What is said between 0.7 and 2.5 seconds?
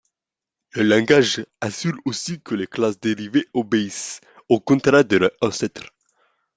Le langage assure aussi